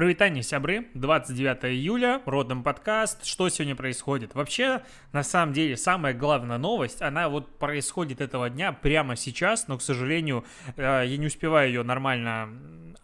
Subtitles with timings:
[0.00, 3.26] Провитание, сябры, 29 июля, родом подкаст.
[3.26, 4.34] Что сегодня происходит?
[4.34, 4.80] Вообще,
[5.12, 9.82] на самом деле, самая главная новость, она вот происходит этого дня прямо сейчас, но, к
[9.82, 10.46] сожалению,
[10.78, 12.48] э, я не успеваю ее нормально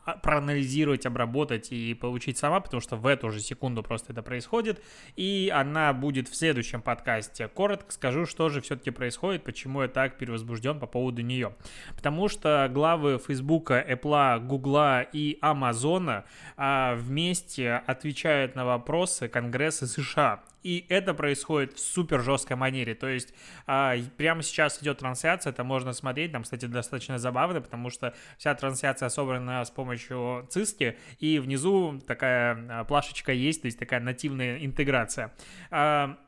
[0.07, 4.81] а, проанализировать, обработать и получить сама, потому что в эту же секунду просто это происходит,
[5.17, 7.49] и она будет в следующем подкасте.
[7.49, 11.57] Коротко скажу, что же все-таки происходит, почему я так перевозбужден по поводу нее.
[11.97, 16.25] Потому что главы Фейсбука, Apple, Гугла и Амазона
[16.57, 22.97] а, вместе отвечают на вопросы Конгресса США и это происходит в супер жесткой манере.
[22.97, 23.33] То есть
[23.69, 28.53] а, прямо сейчас идет трансляция, это можно смотреть, там, кстати, достаточно забавно, потому что вся
[28.57, 34.59] трансляция собрана с помощью циски, и внизу такая а, плашечка есть, то есть такая нативная
[34.65, 35.33] интеграция.
[35.71, 36.19] А,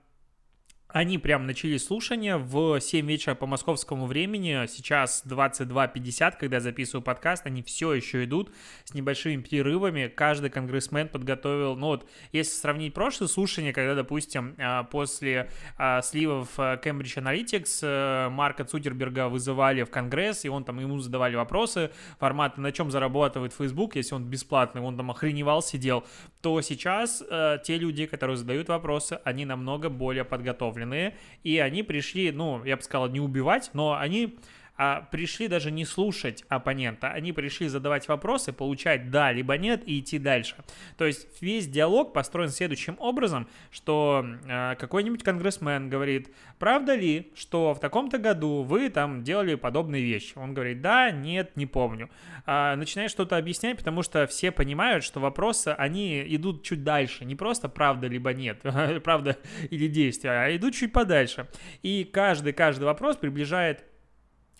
[0.88, 4.66] они прям начали слушания в 7 вечера по московскому времени.
[4.68, 8.50] Сейчас 22.50, когда я записываю подкаст, они все еще идут
[8.84, 10.08] с небольшими перерывами.
[10.08, 16.48] Каждый конгрессмен подготовил, ну вот, если сравнить прошлые слушания, когда, допустим, а, после а, сливов
[16.56, 22.62] а, Cambridge Analytics Марка Цукерберга вызывали в конгресс, и он там ему задавали вопросы формата,
[22.62, 26.04] на чем зарабатывает Facebook, если он бесплатный, он там охреневал, сидел,
[26.40, 27.22] то сейчас
[27.64, 32.76] те люди, которые задают вопросы, они намного более подготовлены подготовленные, и они пришли, ну, я
[32.76, 34.38] бы сказал, не убивать, но они
[34.78, 39.98] а пришли даже не слушать оппонента, они пришли задавать вопросы, получать да либо нет и
[39.98, 40.54] идти дальше.
[40.96, 47.74] То есть весь диалог построен следующим образом, что э, какой-нибудь конгрессмен говорит, правда ли, что
[47.74, 50.34] в таком-то году вы там делали подобные вещи?
[50.36, 52.08] Он говорит, да, нет, не помню.
[52.46, 57.34] А, начинает что-то объяснять, потому что все понимают, что вопросы, они идут чуть дальше, не
[57.34, 58.60] просто правда либо нет,
[59.02, 59.36] правда
[59.70, 61.48] или действие, а идут чуть подальше.
[61.82, 63.84] И каждый, каждый вопрос приближает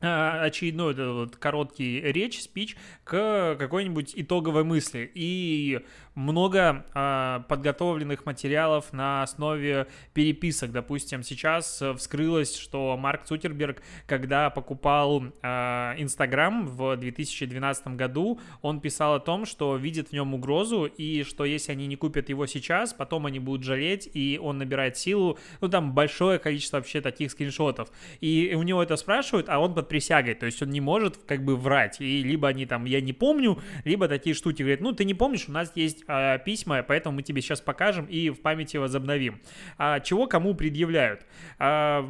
[0.00, 5.10] очередной вот короткий речь, спич к какой-нибудь итоговой мысли.
[5.14, 5.80] И
[6.18, 10.72] много э, подготовленных материалов на основе переписок.
[10.72, 19.14] Допустим, сейчас вскрылось, что Марк Цукерберг, когда покупал Инстаграм э, в 2012 году, он писал
[19.14, 22.92] о том, что видит в нем угрозу и что если они не купят его сейчас,
[22.92, 25.38] потом они будут жалеть, и он набирает силу.
[25.60, 27.90] Ну, там большое количество вообще таких скриншотов.
[28.20, 31.44] И у него это спрашивают, а он под присягой, то есть он не может как
[31.44, 32.00] бы врать.
[32.00, 35.44] И либо они там, я не помню, либо такие штуки говорят, ну, ты не помнишь,
[35.48, 39.40] у нас есть э, письма, поэтому мы тебе сейчас покажем и в памяти возобновим.
[39.76, 41.26] А, чего кому предъявляют?
[41.58, 42.04] А,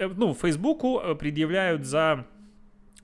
[0.00, 2.26] ну, Фейсбуку э, предъявляют за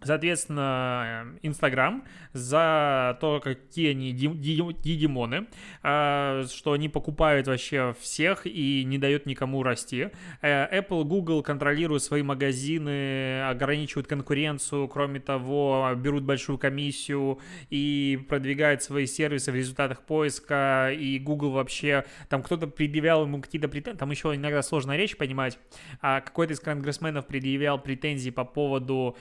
[0.05, 5.47] Соответственно, Инстаграм за то, какие они гегемоны,
[5.83, 10.09] а, что они покупают вообще всех и не дают никому расти.
[10.41, 17.39] Э, Apple, Google контролируют свои магазины, ограничивают конкуренцию, кроме того, берут большую комиссию
[17.71, 23.69] и продвигают свои сервисы в результатах поиска, и Google вообще, там кто-то предъявлял ему какие-то
[23.69, 25.59] претензии, там еще иногда сложная речь понимать,
[26.01, 29.17] а какой-то из конгрессменов предъявлял претензии по поводу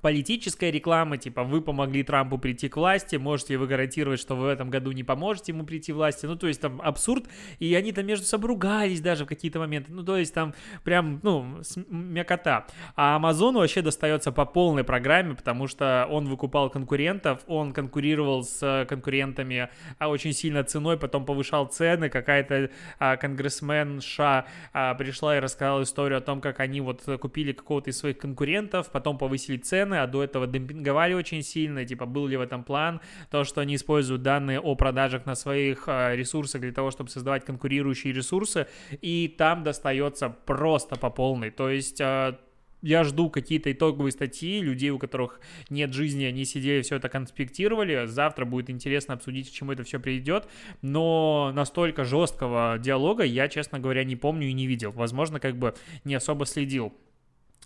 [0.00, 4.48] политическая реклама, типа вы помогли Трампу прийти к власти, можете вы гарантировать, что вы в
[4.48, 7.24] этом году не поможете ему прийти к власти, ну то есть там абсурд,
[7.58, 10.54] и они там между собой ругались даже в какие-то моменты, ну то есть там
[10.84, 12.66] прям, ну, мякота.
[12.94, 18.86] А Амазону вообще достается по полной программе, потому что он выкупал конкурентов, он конкурировал с
[18.88, 25.40] конкурентами а, очень сильно ценой, потом повышал цены, какая-то а, конгрессмен США а, пришла и
[25.40, 29.75] рассказала историю о том, как они вот купили какого-то из своих конкурентов, потом повысили цены,
[29.76, 33.00] цены, а до этого демпинговали очень сильно, типа, был ли в этом план,
[33.30, 37.44] то, что они используют данные о продажах на своих а, ресурсах для того, чтобы создавать
[37.44, 38.66] конкурирующие ресурсы,
[39.02, 42.38] и там достается просто по полной, то есть а,
[42.82, 48.06] я жду какие-то итоговые статьи, людей, у которых нет жизни, они сидели, все это конспектировали.
[48.06, 50.46] Завтра будет интересно обсудить, к чему это все приведет.
[50.82, 54.92] Но настолько жесткого диалога я, честно говоря, не помню и не видел.
[54.92, 55.74] Возможно, как бы
[56.04, 56.92] не особо следил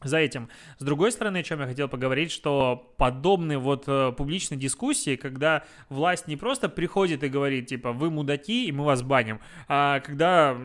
[0.02, 0.49] за этим.
[0.79, 5.64] С другой стороны, о чем я хотел поговорить, что подобные вот э, публичные дискуссии, когда
[5.88, 10.56] власть не просто приходит и говорит, типа, вы мудаки, и мы вас баним, а когда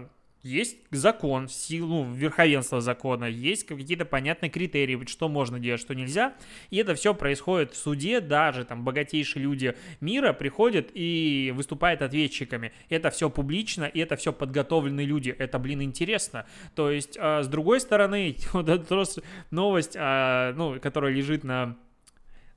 [0.46, 6.36] есть закон, силу верховенства закона, есть какие-то понятные критерии, что можно делать, что нельзя.
[6.70, 12.72] И это все происходит в суде, даже там богатейшие люди мира приходят и выступают ответчиками.
[12.90, 15.36] Это все публично, и это все подготовленные люди.
[15.38, 16.46] Это, блин, интересно.
[16.76, 19.04] То есть, а, с другой стороны, вот эта
[19.52, 21.76] новость, а, ну, которая лежит на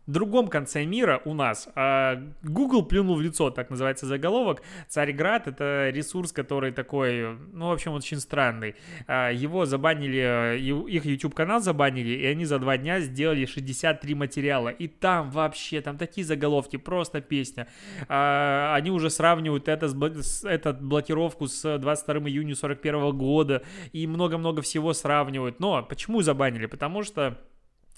[0.09, 4.63] другом конце мира у нас а, Google плюнул в лицо, так называется заголовок.
[4.89, 8.75] Царьград— это ресурс, который такой, ну, в общем, очень странный.
[9.07, 14.69] А, его забанили, их YouTube-канал забанили, и они за два дня сделали 63 материала.
[14.69, 17.69] И там вообще, там такие заголовки, просто песня.
[18.09, 23.63] А, они уже сравнивают это с, этот блокировку с 22 июня 41 года
[23.93, 25.61] и много-много всего сравнивают.
[25.61, 26.67] Но почему забанили?
[26.67, 27.39] Потому что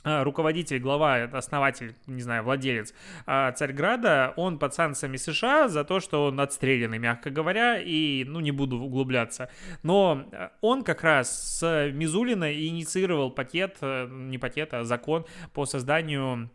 [0.04, 2.94] руководитель, глава, основатель, не знаю, владелец
[3.26, 8.40] а, Царьграда, он под санкциями США за то, что он отстрелянный, мягко говоря, и, ну,
[8.40, 9.50] не буду углубляться.
[9.82, 15.66] Но а, он как раз с Мизулина инициировал пакет, э, не пакет, а закон по
[15.66, 16.50] созданию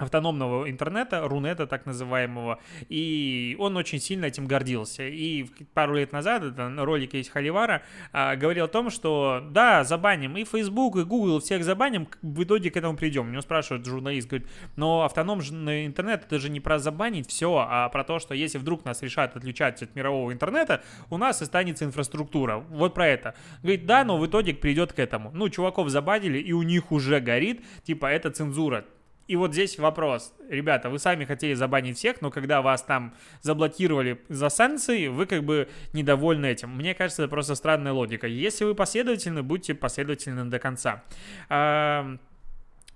[0.00, 2.58] автономного интернета, Рунета так называемого,
[2.88, 5.06] и он очень сильно этим гордился.
[5.06, 7.82] И пару лет назад, это ролик есть Халивара,
[8.12, 12.70] а, говорил о том, что да, забаним и Facebook, и Google, всех забаним, в итоге
[12.70, 13.28] к этому придем.
[13.28, 17.88] У него спрашивает журналист, говорит, но автономный интернет, это же не про забанить все, а
[17.88, 22.56] про то, что если вдруг нас решат отключать от мирового интернета, у нас останется инфраструктура.
[22.56, 23.34] Вот про это.
[23.62, 25.30] Говорит, да, но в итоге придет к этому.
[25.32, 28.84] Ну, чуваков забанили, и у них уже горит, типа, это цензура.
[29.30, 30.34] И вот здесь вопрос.
[30.48, 35.44] Ребята, вы сами хотели забанить всех, но когда вас там заблокировали за санкции, вы как
[35.44, 36.70] бы недовольны этим.
[36.70, 38.26] Мне кажется, это просто странная логика.
[38.26, 41.04] Если вы последовательны, будьте последовательны до конца.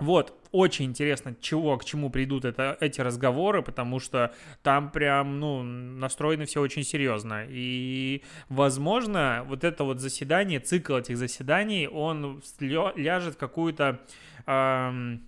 [0.01, 4.35] Вот, очень интересно, чего к чему придут это, эти разговоры, потому что
[4.65, 7.45] там прям, ну, настроены все очень серьезно.
[7.49, 14.01] И, возможно, вот это вот заседание, цикл этих заседаний, он ляжет какую-то...
[14.47, 15.23] Эм,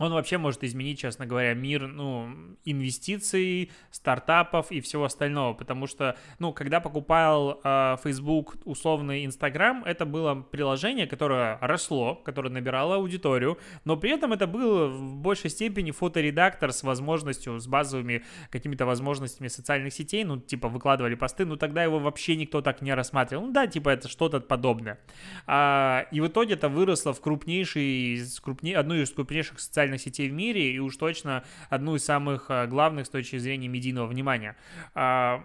[0.00, 6.16] он вообще может изменить, честно говоря, мир, ну, инвестиций, стартапов и всего остального, потому что,
[6.38, 13.58] ну, когда покупал э, Facebook условный Instagram, это было приложение, которое росло, которое набирало аудиторию,
[13.84, 19.48] но при этом это был в большей степени фоторедактор с возможностью, с базовыми какими-то возможностями
[19.48, 23.46] социальных сетей, ну, типа, выкладывали посты, но тогда его вообще никто так не рассматривал.
[23.46, 24.98] Ну, да, типа, это что-то подобное.
[25.46, 30.28] А, и в итоге это выросло в крупнейший, крупней, одну из крупнейших социальных социальных сетей
[30.28, 34.56] в мире и уж точно одну из самых а, главных с точки зрения медийного внимания.
[34.94, 35.44] А,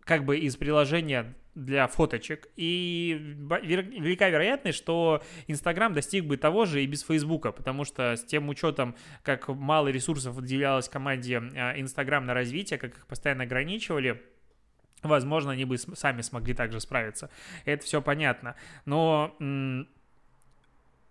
[0.00, 2.48] как бы из приложения для фоточек.
[2.56, 8.24] И велика вероятность, что Инстаграм достиг бы того же и без Фейсбука, потому что с
[8.24, 14.22] тем учетом, как мало ресурсов выделялось команде а, Инстаграм на развитие, как их постоянно ограничивали,
[15.02, 17.30] возможно, они бы сами смогли также справиться.
[17.64, 18.54] Это все понятно.
[18.84, 19.36] Но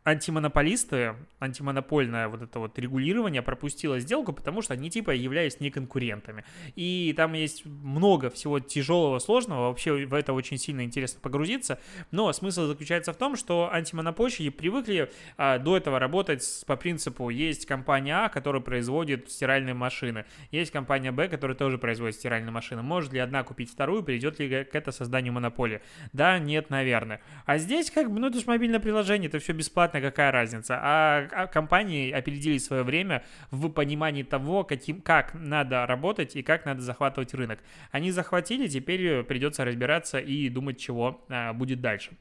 [0.07, 6.45] антимонополисты, антимонопольное вот это вот регулирование пропустило сделку, потому что они типа являлись не конкурентами.
[6.75, 11.79] И там есть много всего тяжелого, сложного, вообще в это очень сильно интересно погрузиться,
[12.11, 17.29] но смысл заключается в том, что антимонопольщики привыкли а, до этого работать с, по принципу,
[17.29, 22.81] есть компания А, которая производит стиральные машины, есть компания Б, которая тоже производит стиральные машины.
[22.81, 25.81] Может ли одна купить вторую, придет ли к это созданию монополии?
[26.13, 27.19] Да, нет, наверное.
[27.45, 30.79] А здесь как бы, ну это же мобильное приложение, это все бесплатно, понятно, какая разница.
[30.81, 36.65] А, а компании опередили свое время в понимании того, каким, как надо работать и как
[36.65, 37.59] надо захватывать рынок.
[37.91, 42.11] Они захватили, теперь придется разбираться и думать, чего а, будет дальше.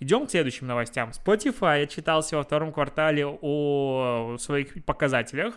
[0.00, 1.10] Идем к следующим новостям.
[1.10, 5.54] Spotify отчитался во втором квартале о своих показателях.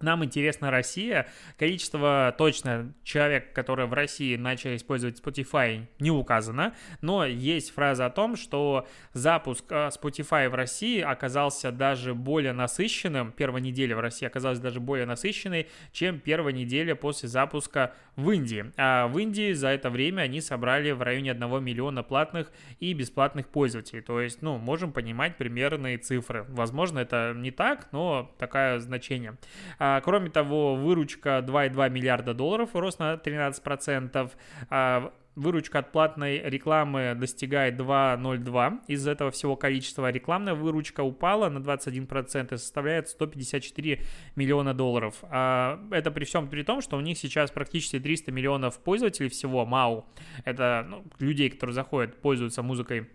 [0.00, 1.28] Нам интересна Россия.
[1.58, 8.10] Количество точно человек, которые в России начали использовать Spotify, не указано, но есть фраза о
[8.10, 14.26] том, что запуск э, Spotify в России оказался даже более насыщенным, первая неделя в России
[14.26, 18.72] оказалась даже более насыщенной, чем первая неделя после запуска в Индии.
[18.76, 23.48] А в Индии за это время они собрали в районе 1 миллиона платных и бесплатных
[23.48, 24.00] пользователей.
[24.00, 26.44] То есть, ну, можем понимать примерные цифры.
[26.48, 29.36] Возможно, это не так, но такое значение.
[29.78, 34.30] А, кроме того, выручка 2,2 миллиарда долларов, рост на 13%.
[34.70, 38.80] А, выручка от платной рекламы достигает 2,02.
[38.88, 44.00] Из этого всего количества рекламная выручка упала на 21% и составляет 154
[44.36, 45.16] миллиона долларов.
[45.22, 49.64] А это при всем при том, что у них сейчас практически 300 миллионов пользователей всего,
[49.64, 50.06] МАУ.
[50.44, 53.08] Это ну, людей, которые заходят, пользуются музыкой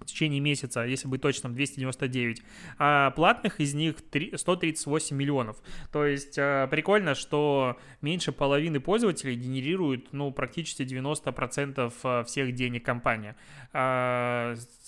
[0.00, 2.42] в течение месяца, если быть точным, 299,
[2.78, 3.96] а платных из них
[4.34, 5.56] 138 миллионов.
[5.92, 12.84] То есть э, прикольно, что меньше половины пользователей генерируют, ну, практически 90% э, всех денег
[12.84, 13.36] компания.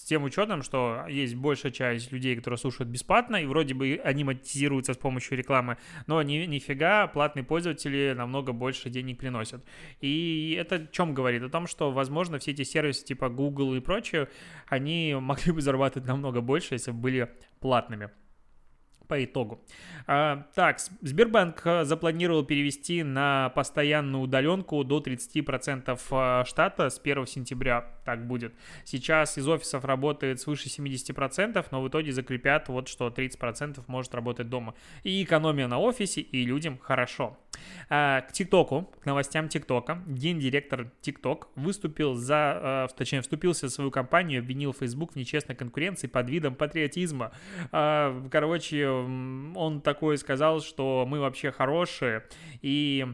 [0.07, 4.95] Тем учетом, что есть большая часть людей, которые слушают бесплатно, и вроде бы они монетизируются
[4.95, 9.65] с помощью рекламы, но ни, нифига платные пользователи намного больше денег приносят.
[10.01, 11.43] И это о чем говорит?
[11.43, 14.29] О том, что, возможно, все эти сервисы типа Google и прочее,
[14.69, 18.11] они могли бы зарабатывать намного больше, если бы были платными.
[19.07, 19.61] По итогу.
[20.07, 27.27] А, так, Сбербанк э, запланировал перевести на постоянную удаленку до 30% э, штата с 1
[27.27, 27.87] сентября.
[28.05, 28.55] Так будет.
[28.85, 34.49] Сейчас из офисов работает свыше 70%, но в итоге закрепят вот что 30% может работать
[34.49, 34.75] дома.
[35.03, 37.37] И экономия на офисе, и людям хорошо.
[37.89, 43.91] А, к ТикТоку, к новостям ТикТока, гендиректор ТикТок выступил за, э, точнее, вступился в свою
[43.91, 47.33] компанию, обвинил Facebook в нечестной конкуренции под видом патриотизма.
[47.73, 52.25] А, короче, он такой сказал, что мы вообще хорошие,
[52.63, 53.07] и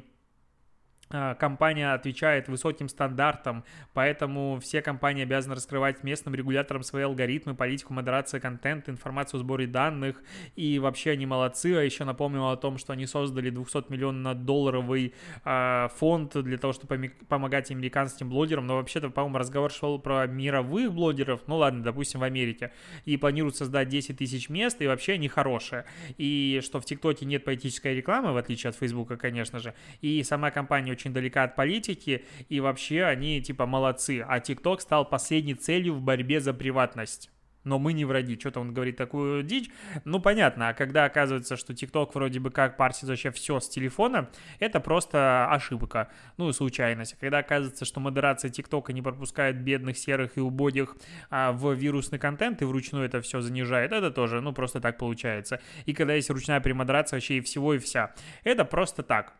[1.38, 8.38] компания отвечает высоким стандартам, поэтому все компании обязаны раскрывать местным регуляторам свои алгоритмы, политику модерации
[8.38, 10.22] контента, информацию о сборе данных,
[10.56, 11.74] и вообще они молодцы.
[11.74, 15.14] А еще напомнил о том, что они создали 200 миллионов долларовый
[15.44, 20.92] э, фонд для того, чтобы помогать американским блогерам, но вообще-то, по-моему, разговор шел про мировых
[20.92, 22.72] блогеров, ну ладно, допустим, в Америке,
[23.04, 25.84] и планируют создать 10 тысяч мест, и вообще они хорошие.
[26.16, 30.50] И что в ТикТоке нет политической рекламы, в отличие от Фейсбука, конечно же, и сама
[30.50, 34.24] компания очень очень далека от политики, и вообще они типа молодцы.
[34.26, 37.30] А ТикТок стал последней целью в борьбе за приватность
[37.64, 38.38] но мы не враги.
[38.38, 39.70] Что-то он говорит такую дичь.
[40.04, 44.30] Ну, понятно, а когда оказывается, что ТикТок вроде бы как парсит вообще все с телефона,
[44.58, 47.16] это просто ошибка, ну, случайность.
[47.20, 50.96] Когда оказывается, что модерация ТикТока не пропускает бедных, серых и убогих
[51.30, 55.60] а, в вирусный контент и вручную это все занижает, это тоже, ну, просто так получается.
[55.86, 58.14] И когда есть ручная премодерация вообще и всего, и вся.
[58.44, 59.34] Это просто так.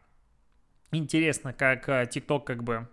[0.92, 2.88] Интересно, как TikTok э, как бы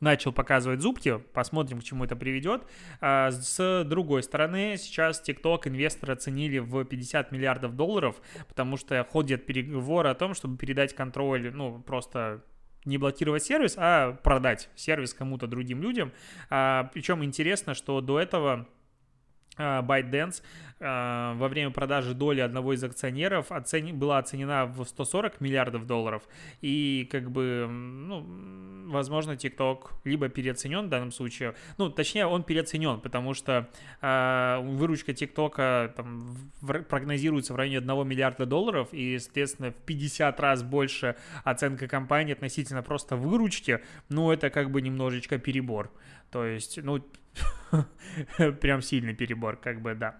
[0.00, 2.62] начал показывать зубки, посмотрим, к чему это приведет.
[3.00, 8.16] А, с другой стороны, сейчас TikTok инвесторы оценили в 50 миллиардов долларов,
[8.48, 12.44] потому что ходят переговоры о том, чтобы передать контроль, ну, просто
[12.84, 16.12] не блокировать сервис, а продать сервис кому-то другим людям.
[16.50, 18.68] А, причем интересно, что до этого
[19.56, 20.42] ByteDance
[20.80, 26.24] а, во время продажи доли одного из акционеров оцени, была оценена в 140 миллиардов долларов.
[26.60, 31.54] И как бы, ну, возможно, TikTok либо переоценен в данном случае.
[31.78, 33.70] Ну, точнее, он переоценен, потому что
[34.02, 40.38] э, выручка TikTok там, в, прогнозируется в районе 1 миллиарда долларов, и, соответственно, в 50
[40.40, 43.80] раз больше оценка компании относительно просто выручки.
[44.08, 45.90] Ну, это как бы немножечко перебор.
[46.30, 47.00] То есть, ну,
[48.60, 50.16] прям сильный перебор, как бы, да.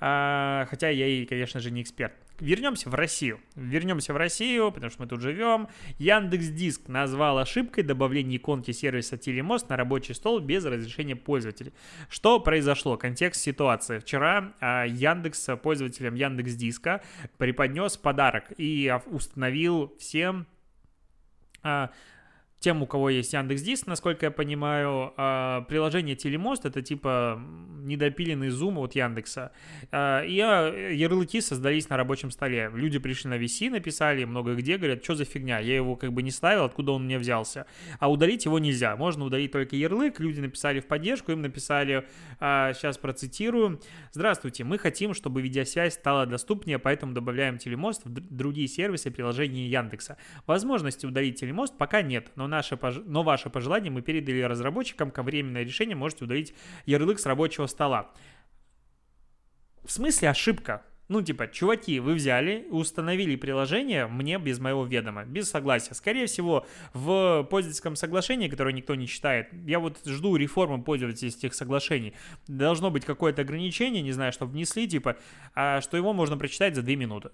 [0.00, 2.14] А, хотя я и, конечно же, не эксперт.
[2.40, 3.40] Вернемся в Россию.
[3.54, 5.68] Вернемся в Россию, потому что мы тут живем.
[5.98, 11.72] Яндекс Диск назвал ошибкой добавление иконки сервиса Телемост на рабочий стол без разрешения пользователей.
[12.08, 12.96] Что произошло?
[12.96, 14.00] Контекст ситуации.
[14.00, 17.02] Вчера а, Яндекс пользователям Яндекс Диска
[17.38, 20.48] преподнес подарок и установил всем
[21.62, 21.90] а,
[22.64, 27.38] тем, у кого есть Яндекс Диск, насколько я понимаю, а, приложение Телемост это типа
[27.84, 29.52] недопиленный зум от Яндекса.
[29.92, 30.36] А, и
[30.96, 32.70] ярлыки создались на рабочем столе.
[32.72, 36.22] Люди пришли на VC, написали много где, говорят, что за фигня, я его как бы
[36.22, 37.66] не ставил, откуда он мне взялся.
[37.98, 40.18] А удалить его нельзя, можно удалить только ярлык.
[40.18, 42.06] Люди написали в поддержку, им написали,
[42.38, 43.78] сейчас а, процитирую,
[44.12, 50.16] здравствуйте, мы хотим, чтобы видеосвязь стала доступнее, поэтому добавляем Телемост в другие сервисы приложения Яндекса.
[50.46, 55.64] Возможности удалить Телемост пока нет, но наше, но ваше пожелание мы передали разработчикам, ко временное
[55.64, 56.54] решение можете удалить
[56.86, 58.10] ярлык с рабочего стола.
[59.84, 60.82] В смысле ошибка?
[61.08, 65.92] Ну, типа, чуваки, вы взяли, установили приложение мне без моего ведома, без согласия.
[65.92, 72.14] Скорее всего, в пользовательском соглашении, которое никто не читает, я вот жду реформы пользовательских соглашений.
[72.48, 75.16] Должно быть какое-то ограничение, не знаю, чтобы внесли, типа,
[75.54, 77.30] а что его можно прочитать за 2 минуты.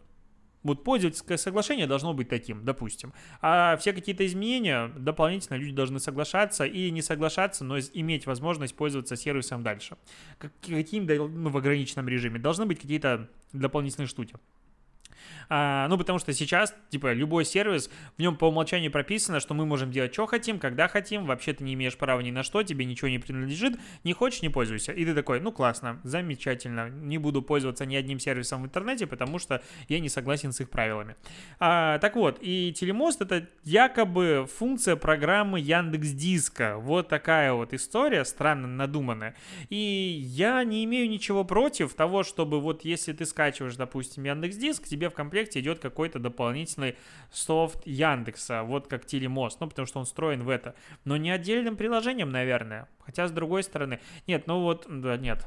[0.62, 3.12] Вот пользовательское соглашение должно быть таким, допустим.
[3.40, 9.16] А все какие-то изменения дополнительно люди должны соглашаться и не соглашаться, но иметь возможность пользоваться
[9.16, 9.96] сервисом дальше.
[10.38, 12.38] Каким ну, в ограниченном режиме.
[12.38, 14.34] Должны быть какие-то дополнительные штуки.
[15.52, 19.66] А, ну, потому что сейчас, типа, любой сервис, в нем по умолчанию прописано, что мы
[19.66, 22.84] можем делать, что хотим, когда хотим, вообще ты не имеешь права ни на что, тебе
[22.84, 24.92] ничего не принадлежит, не хочешь, не пользуйся.
[24.92, 29.40] И ты такой, ну, классно, замечательно, не буду пользоваться ни одним сервисом в интернете, потому
[29.40, 31.16] что я не согласен с их правилами.
[31.58, 36.76] А, так вот, и Телемост это якобы функция программы Яндекс Диска.
[36.78, 39.34] Вот такая вот история, странно надуманная.
[39.68, 44.84] И я не имею ничего против того, чтобы вот если ты скачиваешь, допустим, Яндекс Диск,
[44.84, 46.96] тебе в комплекте комплекте идет какой-то дополнительный
[47.30, 50.74] софт Яндекса, вот как Телемост, ну, потому что он встроен в это.
[51.04, 52.88] Но не отдельным приложением, наверное.
[53.00, 55.46] Хотя, с другой стороны, нет, ну вот, да, нет,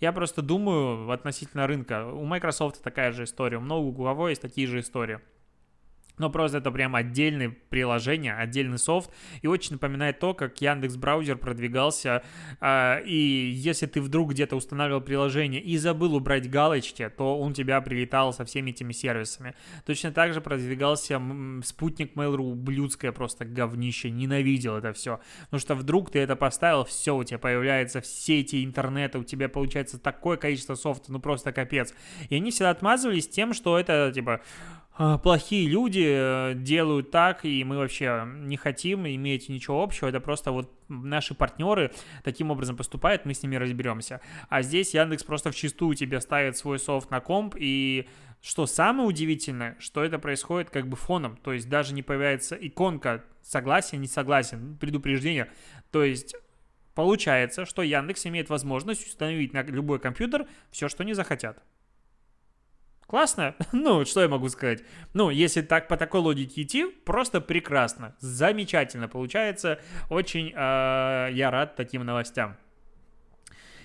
[0.00, 2.06] я просто думаю относительно рынка.
[2.06, 5.18] У Microsoft такая же история, много у кого есть такие же истории.
[6.20, 9.10] Но просто это прям отдельное приложение, отдельный софт,
[9.40, 12.22] и очень напоминает то, как Яндекс браузер продвигался,
[12.60, 17.80] э, и если ты вдруг где-то устанавливал приложение и забыл убрать галочки, то он тебя
[17.80, 19.54] прилетал со всеми этими сервисами.
[19.86, 21.20] Точно так же продвигался
[21.64, 27.16] спутник Mail.ru, ублюдское просто говнище, ненавидел это все, потому что вдруг ты это поставил, все,
[27.16, 31.94] у тебя появляются все эти интернеты, у тебя получается такое количество софта, ну просто капец.
[32.28, 34.42] И они всегда отмазывались тем, что это, типа,
[34.89, 34.89] а,
[35.22, 40.52] плохие люди э, делают так, и мы вообще не хотим иметь ничего общего, это просто
[40.52, 41.90] вот наши партнеры
[42.22, 44.20] таким образом поступают, мы с ними разберемся.
[44.50, 48.08] А здесь Яндекс просто в чистую тебе ставит свой софт на комп, и
[48.42, 53.24] что самое удивительное, что это происходит как бы фоном, то есть даже не появляется иконка
[53.42, 55.50] согласен, не согласен, предупреждение,
[55.90, 56.34] то есть
[56.94, 61.62] Получается, что Яндекс имеет возможность установить на любой компьютер все, что они захотят.
[63.10, 63.56] Классно?
[63.72, 64.84] Ну, что я могу сказать?
[65.14, 68.14] Ну, если так по такой логике идти, просто прекрасно.
[68.20, 69.80] Замечательно получается.
[70.10, 72.56] Очень э, я рад таким новостям.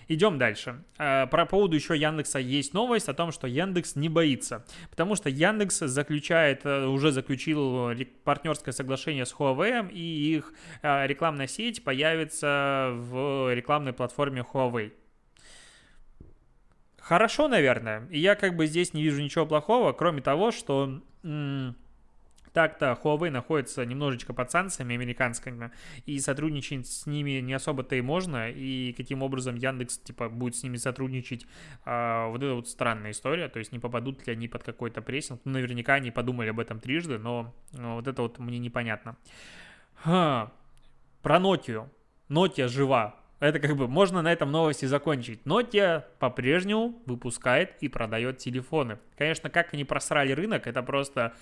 [0.08, 0.84] Идем дальше.
[1.00, 4.64] Э, про поводу еще Яндекса есть новость о том, что Яндекс не боится.
[4.92, 10.54] Потому что Яндекс заключает, э, уже заключил партнерское соглашение с Huawei, и их
[10.84, 14.92] э, рекламная сеть появится в рекламной платформе Huawei.
[17.06, 18.08] Хорошо, наверное.
[18.10, 21.76] И я как бы здесь не вижу ничего плохого, кроме того, что м-
[22.52, 25.72] так-то Huawei находится немножечко под санкциями американскими,
[26.08, 30.64] и сотрудничать с ними не особо-то и можно, и каким образом Яндекс, типа, будет с
[30.64, 31.46] ними сотрудничать,
[31.86, 35.42] а, вот это вот странная история, то есть не попадут ли они под какой-то прессинг,
[35.46, 39.16] ну, наверняка они подумали об этом трижды, но, но вот это вот мне непонятно.
[39.94, 40.52] Ха.
[41.22, 41.88] Про Nokia.
[42.30, 45.42] Nokia жива, это как бы можно на этом новости закончить.
[45.44, 48.98] Nokia по-прежнему выпускает и продает телефоны.
[49.18, 51.34] Конечно, как они просрали рынок, это просто,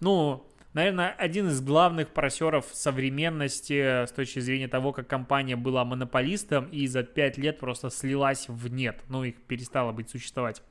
[0.00, 6.66] ну, наверное, один из главных просеров современности с точки зрения того, как компания была монополистом
[6.66, 10.62] и за пять лет просто слилась в нет, ну, их перестало быть существовать.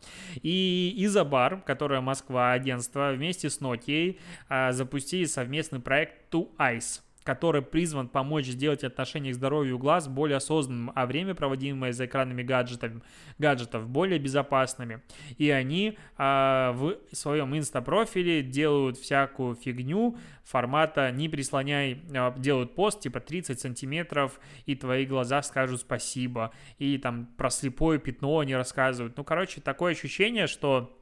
[0.42, 4.18] И Изобар, которая Москва агентство, вместе с Nokia
[4.50, 10.38] а, запустили совместный проект Two Eyes который призван помочь сделать отношение к здоровью глаз более
[10.38, 12.93] осознанным, а время, проводимое за экранами гаджетов,
[13.38, 15.02] гаджетов более безопасными.
[15.38, 23.02] И они а, в своем инста-профиле делают всякую фигню формата «не прислоняй», а, делают пост
[23.02, 26.54] типа 30 сантиметров, и твои глаза скажут спасибо.
[26.78, 29.17] И там про слепое пятно они рассказывают.
[29.17, 30.97] Ну, короче, такое ощущение, что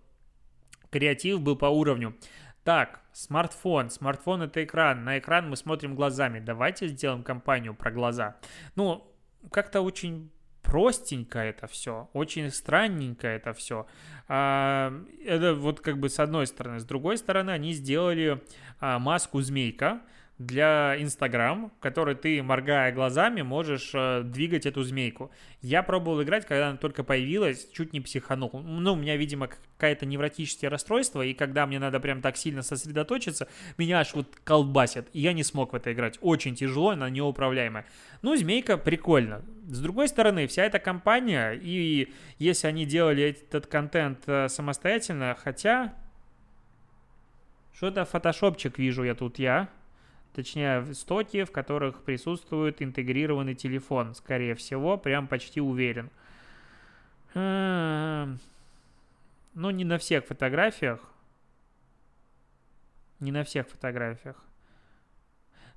[0.90, 2.16] креатив был по уровню.
[2.66, 3.92] Так, смартфон.
[3.92, 5.04] Смартфон это экран.
[5.04, 6.40] На экран мы смотрим глазами.
[6.40, 8.38] Давайте сделаем компанию про глаза.
[8.76, 9.08] Ну,
[9.52, 10.32] как-то очень
[10.64, 13.86] простенько это все, очень странненько это все.
[14.28, 14.92] А,
[15.24, 16.80] это вот как бы с одной стороны.
[16.80, 18.42] С другой стороны, они сделали
[18.80, 20.02] а, маску змейка,
[20.38, 25.32] для в которой ты, моргая глазами, можешь э, двигать эту змейку.
[25.62, 28.52] Я пробовал играть, когда она только появилась, чуть не психанул.
[28.54, 33.48] Ну, у меня, видимо, какое-то невротическое расстройство, и когда мне надо прям так сильно сосредоточиться,
[33.78, 36.18] меня аж вот колбасит, и я не смог в это играть.
[36.22, 37.86] Очень тяжело, она неуправляемая.
[38.22, 39.42] Ну, змейка прикольно.
[39.68, 45.94] С другой стороны, вся эта компания, и если они делали этот контент э, самостоятельно, хотя...
[47.74, 49.70] Что-то фотошопчик вижу я тут, я
[50.36, 56.12] точнее стоки, в которых присутствует интегрированный телефон, скорее всего, прям почти уверен.
[57.34, 58.40] Эм,
[59.54, 61.00] ну, не на всех фотографиях.
[63.20, 64.36] Не на всех фотографиях.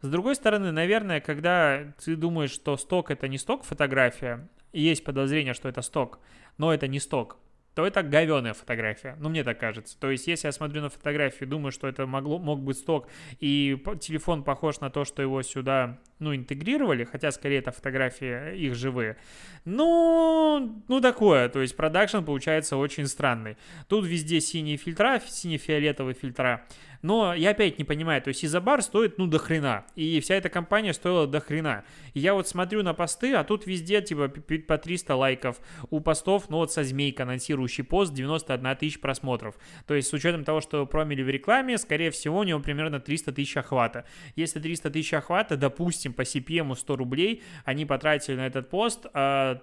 [0.00, 5.54] С другой стороны, наверное, когда ты думаешь, что сток это не сток фотография, есть подозрение,
[5.54, 6.20] что это сток,
[6.56, 7.38] но это не сток
[7.78, 9.14] то это говеная фотография.
[9.20, 9.96] Ну, мне так кажется.
[10.00, 13.06] То есть, если я смотрю на фотографию и думаю, что это могло, мог быть сток,
[13.38, 18.74] и телефон похож на то, что его сюда, ну, интегрировали, хотя, скорее, это фотографии их
[18.74, 19.16] живые,
[19.64, 21.48] ну, ну, такое.
[21.50, 23.56] То есть, продакшн получается очень странный.
[23.86, 26.66] Тут везде синие фильтра, сине-фиолетовые фильтра.
[27.02, 29.86] Но я опять не понимаю, то есть Изобар стоит, ну, до хрена.
[29.94, 31.84] И вся эта компания стоила до хрена.
[32.14, 35.60] И я вот смотрю на посты, а тут везде, типа, по 300 лайков.
[35.90, 39.56] У постов, ну, вот со змейка, анонсирующий пост, 91 тысяч просмотров.
[39.86, 43.32] То есть с учетом того, что промили в рекламе, скорее всего, у него примерно 300
[43.32, 44.04] тысяч охвата.
[44.34, 49.12] Если 300 тысяч охвата, допустим, по CPM 100 рублей, они потратили на этот пост 30,
[49.14, 49.60] а,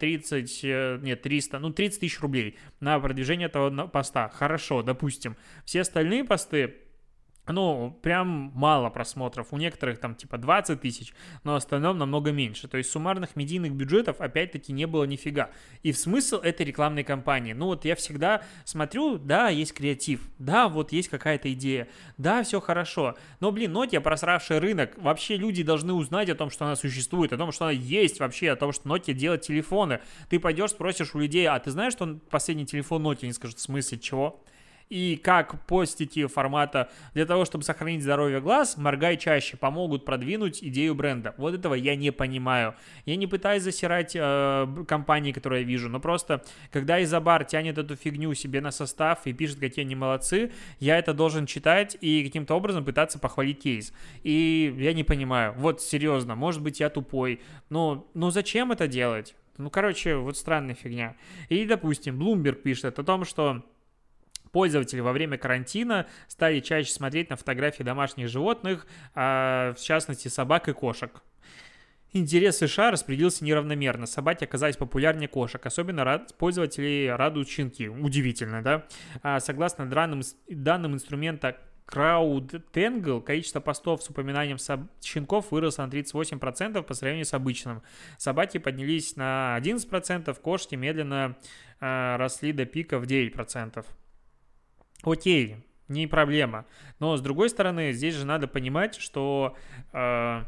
[0.68, 4.30] э, нет, 300, ну, 30 тысяч рублей на продвижение этого поста.
[4.30, 5.36] Хорошо, допустим.
[5.66, 6.85] Все остальные посты
[7.54, 9.48] ну, прям мало просмотров.
[9.52, 12.68] У некоторых там типа 20 тысяч, но в остальном намного меньше.
[12.68, 15.52] То есть суммарных медийных бюджетов опять-таки не было нифига.
[15.84, 17.54] И в смысл этой рекламной кампании.
[17.54, 22.60] Ну вот я всегда смотрю, да, есть креатив, да, вот есть какая-то идея, да, все
[22.60, 23.16] хорошо.
[23.40, 27.38] Но, блин, Nokia, просравший рынок, вообще люди должны узнать о том, что она существует, о
[27.38, 30.00] том, что она есть вообще, о том, что Nokia делает телефоны.
[30.30, 33.24] Ты пойдешь, спросишь у людей, а ты знаешь, что последний телефон Nokia?
[33.24, 34.44] Они скажут, в смысле, чего?
[34.90, 40.96] И как постики формата для того, чтобы сохранить здоровье глаз, моргай чаще, помогут продвинуть идею
[40.96, 41.34] бренда.
[41.38, 42.76] Вот этого я не понимаю.
[43.06, 47.96] Я не пытаюсь засирать э, компании, которые я вижу, но просто, когда Изабар тянет эту
[47.96, 52.56] фигню себе на состав и пишет, какие они молодцы, я это должен читать и каким-то
[52.56, 53.94] образом пытаться похвалить кейс.
[54.24, 55.54] И я не понимаю.
[55.58, 59.36] Вот серьезно, может быть, я тупой, но, но зачем это делать?
[59.58, 61.16] Ну, короче, вот странная фигня.
[61.48, 63.64] И, допустим, Bloomberg пишет о том, что
[64.56, 70.70] Пользователи во время карантина стали чаще смотреть на фотографии домашних животных, а, в частности собак
[70.70, 71.22] и кошек.
[72.14, 74.06] Интерес США распределился неравномерно.
[74.06, 75.66] Собаки оказались популярнее кошек.
[75.66, 77.90] Особенно рад, пользователей радуют щенки.
[77.90, 78.86] Удивительно, да?
[79.22, 81.58] А, согласно данным, данным инструмента
[81.90, 84.84] CrowdTangle, количество постов с упоминанием соб...
[85.04, 87.84] щенков выросло на 38% по сравнению с обычным.
[88.18, 91.36] Собаки поднялись на 11%, кошки медленно
[91.82, 93.86] э, росли до пика в 9%.
[95.04, 96.66] Окей, не проблема.
[97.00, 99.56] Но с другой стороны, здесь же надо понимать, что
[99.94, 100.44] э,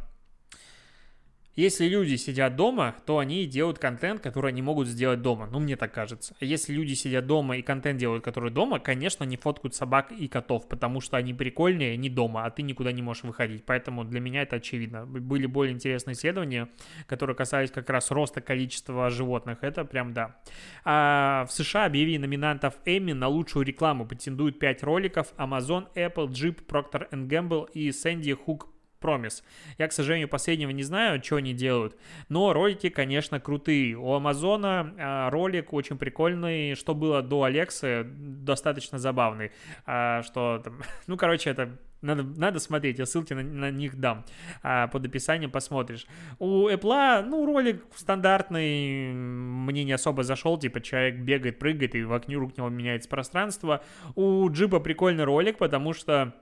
[1.58, 5.50] если люди сидят дома, то они делают контент, который они могут сделать дома.
[5.52, 6.36] Ну, мне так кажется.
[6.40, 10.70] Если люди сидят дома и контент делают, который дома, конечно, не фоткают собак и котов,
[10.70, 13.66] потому что они прикольнее не дома, а ты никуда не можешь выходить.
[13.66, 15.08] Поэтому для меня это очевидно.
[15.08, 16.70] Были более интересные исследования,
[17.08, 19.64] которые касались как раз роста количества животных.
[19.64, 20.38] Это прям да.
[20.86, 24.06] А в США объявили номинантов Эмми на лучшую рекламу.
[24.06, 25.34] Претендуют 5 роликов.
[25.38, 28.68] Amazon, Apple, Jeep, Procter Gamble и Sandy Hook
[29.02, 29.44] Promise.
[29.78, 31.96] Я, к сожалению, последнего не знаю, что они делают,
[32.30, 33.96] но ролики, конечно, крутые.
[33.96, 39.52] У Амазона а, ролик очень прикольный, что было до Алексы, достаточно забавный.
[39.86, 44.26] А, что там, ну, короче, это надо, надо смотреть, я ссылки на, на них дам.
[44.62, 46.06] А, под описанием посмотришь.
[46.40, 52.58] У Apple, ну, ролик стандартный, мне не особо зашел, типа человек бегает, прыгает, и вокруг
[52.58, 53.84] него меняется пространство.
[54.16, 56.34] У Джипа прикольный ролик, потому что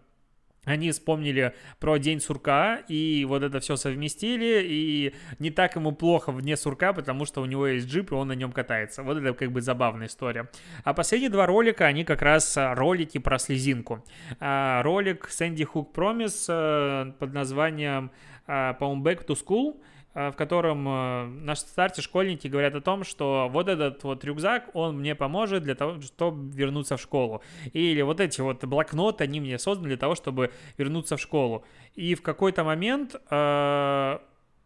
[0.65, 6.32] они вспомнили про День сурка и вот это все совместили, и не так ему плохо
[6.32, 9.04] вне сурка, потому что у него есть джип, и он на нем катается.
[9.04, 10.49] Вот это как бы забавная история.
[10.84, 14.04] А последние два ролика, они как раз а, ролики про слезинку.
[14.39, 18.12] А, ролик Sandy Hook Promise а, под названием,
[18.45, 23.49] по-моему, Back to School– Э, в котором э, наши старте школьники говорят о том, что
[23.51, 27.43] вот этот вот рюкзак, он мне поможет для того, чтобы вернуться в школу.
[27.73, 31.65] Или вот эти вот блокноты, они мне созданы для того, чтобы вернуться в школу.
[31.95, 34.19] И в какой-то момент, э,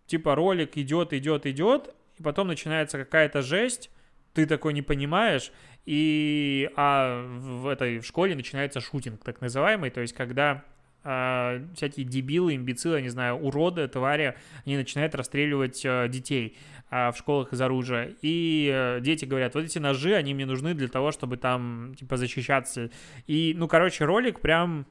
[0.05, 3.89] типа, ролик идет, идет, идет, и потом начинается какая-то жесть,
[4.33, 5.51] ты такой не понимаешь,
[5.85, 10.63] и а в этой в школе начинается шутинг, так называемый, то есть когда
[11.03, 14.35] э, всякие дебилы, имбецилы, не знаю, уроды, твари,
[14.65, 16.57] они начинают расстреливать э, детей
[16.89, 18.15] э, в школах из оружия.
[18.21, 22.17] И э, дети говорят, вот эти ножи, они мне нужны для того, чтобы там, типа,
[22.17, 22.89] защищаться.
[23.27, 24.85] И, ну, короче, ролик прям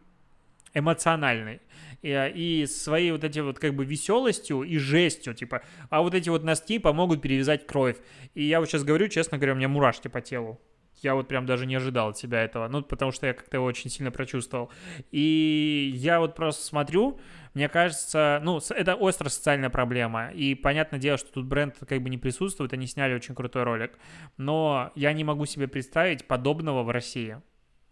[0.75, 1.61] эмоциональный.
[2.03, 6.29] И, и своей вот эти вот как бы веселостью и жестью, типа, а вот эти
[6.29, 7.97] вот носки помогут перевязать кровь.
[8.35, 10.61] И я вот сейчас говорю, честно говоря, у меня мурашки по телу
[11.03, 13.67] я вот прям даже не ожидал от себя этого, ну, потому что я как-то его
[13.67, 14.71] очень сильно прочувствовал.
[15.11, 17.19] И я вот просто смотрю,
[17.55, 22.11] мне кажется, ну, это острая социальная проблема, и понятное дело, что тут бренд как бы
[22.11, 23.99] не присутствует, они сняли очень крутой ролик,
[24.37, 27.41] но я не могу себе представить подобного в России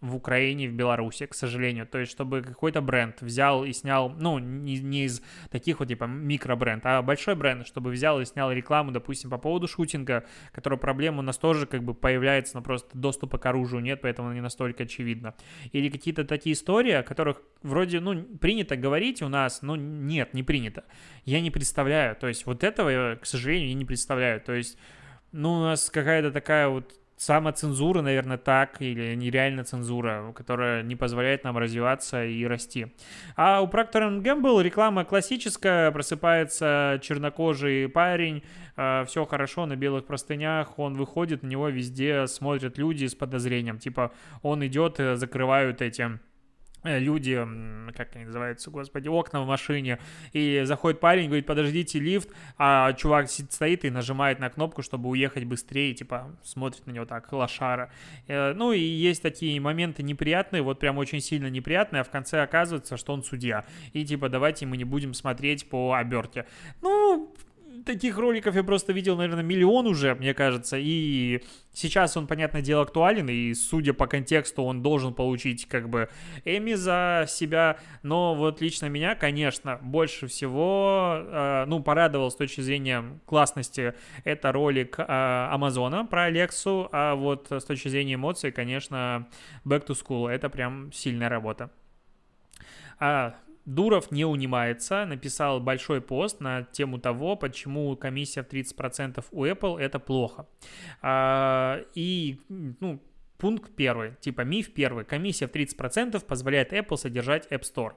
[0.08, 1.86] в Украине, в Беларуси, к сожалению.
[1.86, 6.04] То есть, чтобы какой-то бренд взял и снял, ну, не, не из таких вот, типа,
[6.04, 11.18] микробренд, а большой бренд, чтобы взял и снял рекламу, допустим, по поводу шутинга, который проблема
[11.18, 14.84] у нас тоже, как бы, появляется, но просто доступа к оружию нет, поэтому не настолько
[14.84, 15.34] очевидно.
[15.72, 20.42] Или какие-то такие истории, о которых вроде, ну, принято говорить у нас, но нет, не
[20.42, 20.84] принято.
[21.24, 24.40] Я не представляю, то есть, вот этого, к сожалению, я не представляю.
[24.40, 24.78] То есть,
[25.32, 31.44] ну, у нас какая-то такая вот самоцензура, наверное, так, или нереальная цензура, которая не позволяет
[31.44, 32.88] нам развиваться и расти.
[33.36, 38.42] А у Procter Gamble реклама классическая, просыпается чернокожий парень,
[38.76, 43.78] э, все хорошо на белых простынях, он выходит, на него везде смотрят люди с подозрением,
[43.78, 46.18] типа он идет, закрывают эти
[46.86, 47.46] люди,
[47.96, 49.98] как они называются, господи, окна в машине,
[50.32, 55.44] и заходит парень, говорит, подождите, лифт, а чувак стоит и нажимает на кнопку, чтобы уехать
[55.44, 57.90] быстрее, типа, смотрит на него так, лошара.
[58.26, 62.42] Э, ну, и есть такие моменты неприятные, вот прям очень сильно неприятные, а в конце
[62.42, 63.64] оказывается, что он судья.
[63.92, 66.46] И, типа, давайте мы не будем смотреть по обертке.
[66.82, 67.34] Ну,
[67.86, 72.82] таких роликов я просто видел, наверное, миллион уже, мне кажется, и сейчас он, понятное дело,
[72.82, 76.10] актуален, и судя по контексту, он должен получить как бы
[76.44, 82.60] Эми за себя, но вот лично меня, конечно, больше всего, э, ну, порадовал с точки
[82.60, 83.94] зрения классности
[84.24, 89.28] это ролик э, Амазона про Алексу, а вот с точки зрения эмоций, конечно,
[89.64, 91.70] Back to School, это прям сильная работа.
[92.98, 99.44] А, Дуров не унимается, написал большой пост на тему того, почему комиссия в 30% у
[99.44, 100.46] Apple это плохо.
[101.02, 103.00] А, и, ну,
[103.38, 105.04] Пункт первый, типа миф первый.
[105.04, 107.92] Комиссия в 30% позволяет Apple содержать App Store.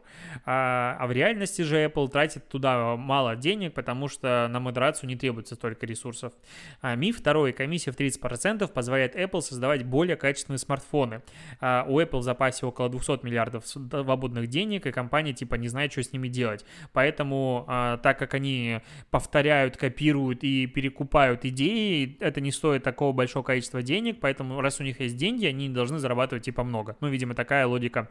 [0.46, 5.16] А, а в реальности же Apple тратит туда мало денег, потому что на модерацию не
[5.16, 6.34] требуется столько ресурсов.
[6.82, 7.54] А, миф второй.
[7.54, 11.22] Комиссия в 30% позволяет Apple создавать более качественные смартфоны.
[11.60, 15.92] А, у Apple в запасе около 200 миллиардов свободных денег, и компания типа не знает,
[15.92, 16.66] что с ними делать.
[16.94, 23.44] Поэтому, а, так как они повторяют, копируют и перекупают идеи, это не стоит такого большого
[23.44, 26.96] количества денег, поэтому раз у них есть деньги, деньги, они должны зарабатывать типа много.
[27.02, 28.10] Ну, видимо, такая логика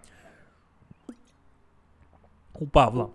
[2.54, 3.12] у Павла.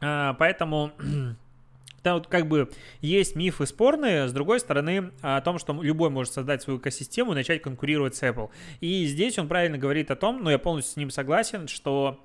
[0.00, 0.92] А, поэтому
[2.02, 2.70] там вот как бы
[3.00, 7.34] есть мифы спорные, с другой стороны, о том, что любой может создать свою экосистему и
[7.34, 8.50] начать конкурировать с Apple.
[8.80, 12.20] И здесь он правильно говорит о том, но я полностью с ним согласен, что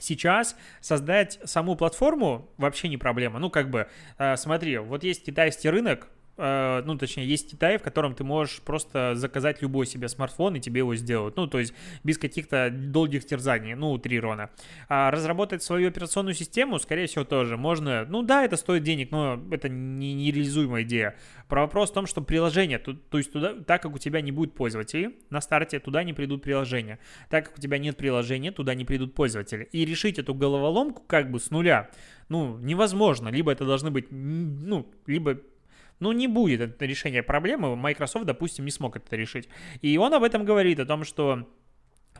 [0.00, 3.38] Сейчас создать саму платформу вообще не проблема.
[3.38, 3.86] Ну, как бы,
[4.18, 9.14] э, смотри, вот есть китайский рынок, ну, точнее, есть Китай, в котором ты можешь просто
[9.14, 11.36] заказать любой себе смартфон, и тебе его сделают.
[11.36, 14.50] Ну, то есть без каких-то долгих терзаний, ну, утрированно.
[14.88, 18.04] А разработать свою операционную систему, скорее всего, тоже можно.
[18.08, 21.16] Ну, да, это стоит денег, но это не нереализуемая идея.
[21.48, 24.32] Про вопрос в том, что приложение, то, то есть туда, так как у тебя не
[24.32, 26.98] будет пользователей, на старте туда не придут приложения.
[27.30, 29.68] Так как у тебя нет приложения, туда не придут пользователи.
[29.70, 31.90] И решить эту головоломку как бы с нуля,
[32.28, 33.28] ну, невозможно.
[33.28, 35.38] Либо это должны быть, ну, либо
[36.00, 37.76] ну, не будет это решение проблемы.
[37.76, 39.48] Microsoft, допустим, не смог это решить.
[39.80, 41.48] И он об этом говорит, о том, что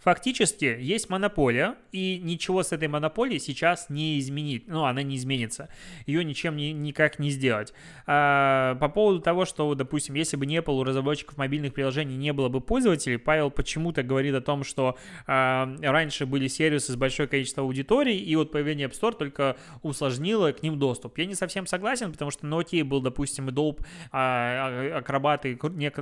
[0.04, 4.68] Фактически есть монополия, и ничего с этой монополией сейчас не изменить.
[4.68, 5.70] Ну, она не изменится.
[6.04, 7.72] Ее ничем не, никак не сделать.
[8.06, 12.34] А, по поводу того, что, допустим, если бы не было у разработчиков мобильных приложений не
[12.34, 17.26] было бы пользователей, Павел почему-то говорит о том, что а, раньше были сервисы с большое
[17.26, 21.16] количество аудиторий, и вот появление App Store только усложнило к ним доступ.
[21.16, 25.58] Я не совсем согласен, потому что Nokia был, допустим, Adobe, а, Acrobat и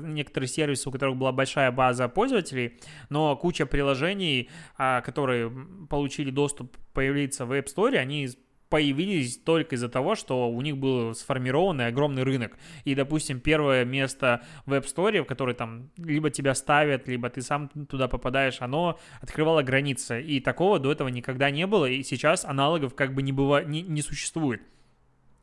[0.09, 5.51] некоторые сервисы, у которых была большая база пользователей, но куча приложений приложений, а, которые
[5.89, 8.29] получили доступ появиться в App Store, они
[8.69, 12.57] появились только из-за того, что у них был сформированный огромный рынок.
[12.85, 17.43] И, допустим, первое место в App Store, в которое там либо тебя ставят, либо ты
[17.43, 20.23] сам туда попадаешь, оно открывало границы.
[20.23, 23.63] И такого до этого никогда не было, и сейчас аналогов как бы не, быва...
[23.63, 24.63] не, не существует.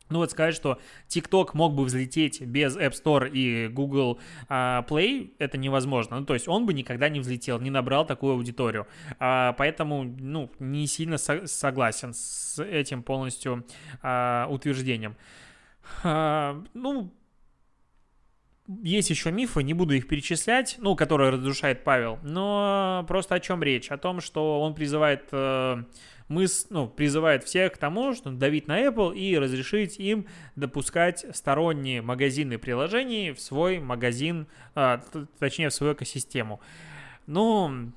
[0.10, 4.19] Ну вот сказать, что TikTok мог бы взлететь без App Store и Google
[4.50, 6.19] uh, Play, это невозможно.
[6.19, 8.88] Ну, то есть он бы никогда не взлетел, не набрал такую аудиторию.
[9.19, 13.65] Uh, поэтому, ну, не сильно со- согласен с этим полностью
[14.02, 15.15] uh, утверждением.
[16.04, 17.13] Uh, ну,
[18.84, 23.63] есть еще мифы, не буду их перечислять, ну, которые разрушает Павел, но просто о чем
[23.63, 23.89] речь?
[23.89, 25.84] О том, что он призывает э,
[26.30, 32.02] мы, ну, призывает всех к тому, что давить на Apple и разрешить им допускать сторонние
[32.02, 35.04] магазины приложений в свой магазин, а,
[35.39, 36.62] точнее, в свою экосистему.
[37.26, 37.92] Ну,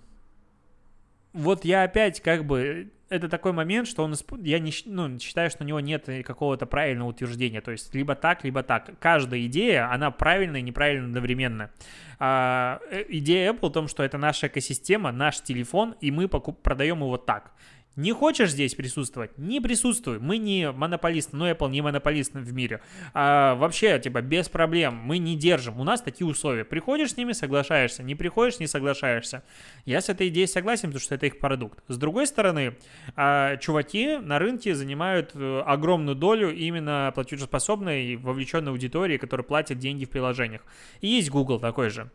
[1.32, 5.64] вот я опять как бы это такой момент, что он, я не, ну, считаю, что
[5.64, 8.98] у него нет какого-то правильного утверждения, то есть либо так, либо так.
[8.98, 11.70] Каждая идея, она правильная и неправильная одновременно.
[12.18, 16.62] А, э, идея Apple в том, что это наша экосистема, наш телефон, и мы покуп,
[16.62, 17.52] продаем его так.
[17.94, 19.36] Не хочешь здесь присутствовать?
[19.36, 20.18] Не присутствуй.
[20.18, 22.80] Мы не монополисты, но Apple не монополист в мире.
[23.12, 24.94] А вообще, типа, без проблем.
[24.94, 25.78] Мы не держим.
[25.78, 26.64] У нас такие условия.
[26.64, 28.02] Приходишь с ними, соглашаешься.
[28.02, 29.42] Не приходишь, не соглашаешься.
[29.84, 31.80] Я с этой идеей согласен, потому что это их продукт.
[31.88, 32.76] С другой стороны,
[33.14, 39.78] а, чуваки на рынке занимают э, огромную долю именно платежеспособной и вовлеченной аудитории, которая платит
[39.78, 40.62] деньги в приложениях.
[41.02, 42.10] И есть Google такой же.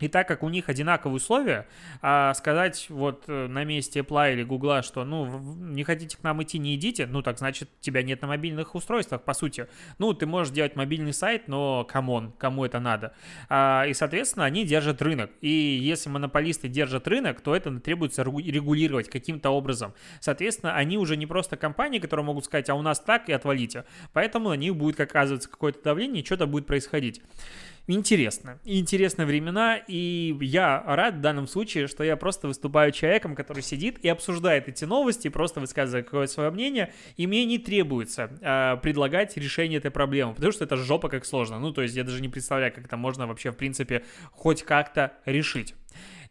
[0.00, 1.68] И так как у них одинаковые условия,
[2.02, 6.42] а сказать вот э, на месте Apple или Google, что ну не хотите к нам
[6.42, 9.68] идти, не идите, ну так значит тебя нет на мобильных устройствах, по сути.
[9.98, 13.14] Ну ты можешь делать мобильный сайт, но come on, кому это надо?
[13.48, 15.30] А, и соответственно они держат рынок.
[15.40, 19.94] И если монополисты держат рынок, то это требуется регулировать каким-то образом.
[20.18, 23.84] Соответственно, они уже не просто компании, которые могут сказать, а у нас так и отвалите.
[24.12, 27.22] Поэтому на них будет оказываться какое-то давление, и что-то будет происходить
[27.86, 28.58] интересно.
[28.64, 33.62] И интересные времена, и я рад в данном случае, что я просто выступаю человеком, который
[33.62, 38.76] сидит и обсуждает эти новости, просто высказывает какое-то свое мнение, и мне не требуется э,
[38.82, 41.58] предлагать решение этой проблемы, потому что это жопа как сложно.
[41.58, 45.12] Ну, то есть я даже не представляю, как это можно вообще, в принципе, хоть как-то
[45.26, 45.74] решить.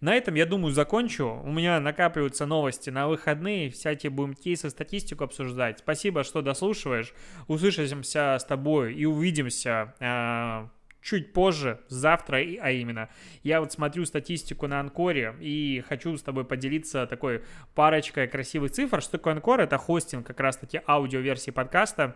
[0.04, 1.42] На этом, я думаю, закончу.
[1.46, 5.80] У меня накапливаются новости на выходные, всякие будем кейсы, статистику обсуждать.
[5.80, 7.14] Спасибо, что дослушиваешь.
[7.48, 10.68] Услышимся с тобой и увидимся э,
[11.04, 13.10] чуть позже, завтра, а именно.
[13.44, 17.44] Я вот смотрю статистику на Анкоре и хочу с тобой поделиться такой
[17.76, 19.02] парочкой красивых цифр.
[19.02, 19.62] Что такое Анкор?
[19.62, 22.16] Это хостинг как раз-таки аудиоверсии подкаста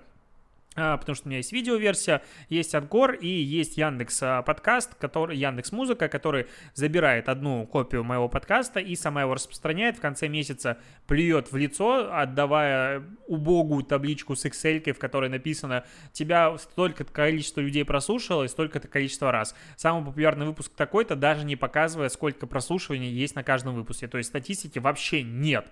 [0.78, 5.72] потому что у меня есть видеоверсия, есть Анкор и есть Яндекс а, подкаст, который, Яндекс
[5.72, 11.52] Музыка, который забирает одну копию моего подкаста и сама его распространяет, в конце месяца плюет
[11.52, 18.44] в лицо, отдавая убогую табличку с Excel, в которой написано «Тебя столько количество людей прослушало
[18.44, 19.56] и столько-то количество раз».
[19.78, 24.08] Самый популярный выпуск такой-то, даже не показывая, сколько прослушиваний есть на каждом выпуске.
[24.08, 25.68] То есть статистики вообще нет.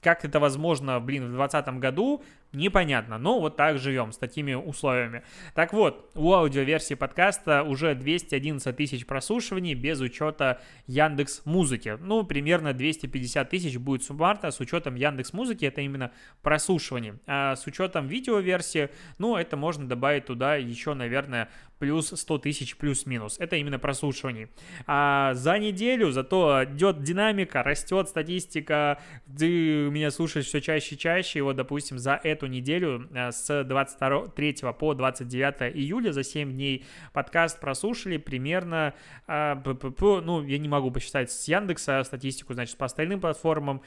[0.00, 5.22] Как это возможно, блин, в 2020 году, непонятно, но вот так живем с такими условиями.
[5.54, 11.98] Так вот, у аудиоверсии подкаста уже 211 тысяч прослушиваний без учета Яндекс Музыки.
[12.00, 17.18] Ну, примерно 250 тысяч будет суммарно с учетом Яндекс Музыки, это именно прослушивание.
[17.26, 23.36] А с учетом видеоверсии, ну, это можно добавить туда еще, наверное, плюс 100 тысяч плюс-минус.
[23.38, 24.48] Это именно прослушивание.
[24.86, 29.00] А за неделю зато идет динамика, растет статистика,
[29.36, 33.64] ты меня слушаешь все чаще и чаще, и вот, допустим, за эту неделю э, с
[33.64, 38.94] 23 по 29 июля, за 7 дней подкаст прослушали примерно,
[39.26, 43.82] а, ну, я не могу посчитать с Яндекса статистику, значит, по остальным платформам,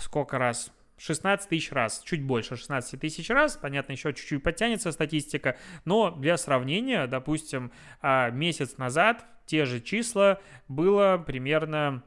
[0.00, 0.72] сколько раз?
[0.98, 6.38] 16 тысяч раз, чуть больше 16 тысяч раз, понятно, еще чуть-чуть подтянется статистика, но для
[6.38, 7.70] сравнения, допустим,
[8.00, 12.02] а, месяц назад те же числа было примерно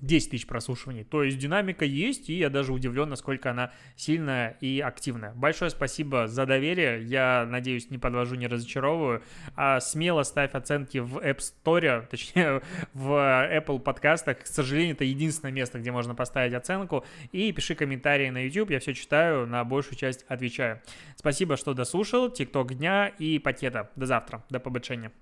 [0.00, 1.04] 10 тысяч прослушиваний.
[1.04, 5.32] То есть динамика есть, и я даже удивлен, насколько она сильная и активная.
[5.34, 7.02] Большое спасибо за доверие.
[7.04, 9.22] Я надеюсь, не подвожу, не разочаровываю.
[9.54, 12.62] А смело ставь оценки в App Store, точнее,
[12.94, 14.40] в Apple подкастах.
[14.40, 17.04] К сожалению, это единственное место, где можно поставить оценку.
[17.32, 18.70] И пиши комментарии на YouTube.
[18.70, 20.80] Я все читаю, на большую часть отвечаю.
[21.16, 22.30] Спасибо, что дослушал.
[22.30, 23.90] ТикТок дня и пакета.
[23.96, 24.44] До завтра.
[24.50, 25.12] До побочения.